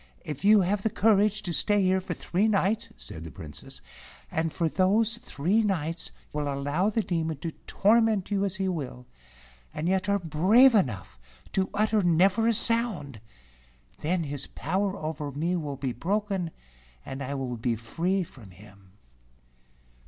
[0.25, 3.81] If you have the courage to stay here for three nights," said the Princess,
[4.31, 9.05] "and for those three nights will allow the Demon to torment you as he will,
[9.71, 11.19] and yet are brave enough
[11.53, 13.21] to utter never a sound,
[13.99, 16.49] then his power over me will be broken,
[17.05, 18.93] and I will be free from him."